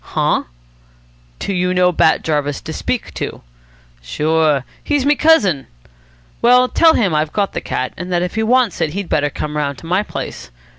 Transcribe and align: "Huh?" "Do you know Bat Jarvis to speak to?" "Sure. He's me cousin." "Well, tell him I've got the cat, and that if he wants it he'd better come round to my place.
"Huh?" 0.03 0.45
"Do 1.37 1.53
you 1.53 1.75
know 1.75 1.91
Bat 1.91 2.23
Jarvis 2.23 2.59
to 2.61 2.73
speak 2.73 3.13
to?" 3.13 3.41
"Sure. 4.01 4.65
He's 4.83 5.05
me 5.05 5.13
cousin." 5.13 5.67
"Well, 6.41 6.67
tell 6.67 6.95
him 6.95 7.13
I've 7.13 7.31
got 7.31 7.53
the 7.53 7.61
cat, 7.61 7.93
and 7.97 8.11
that 8.11 8.23
if 8.23 8.33
he 8.33 8.41
wants 8.41 8.81
it 8.81 8.93
he'd 8.93 9.09
better 9.09 9.29
come 9.29 9.55
round 9.55 9.77
to 9.77 9.85
my 9.85 10.01
place. 10.01 10.49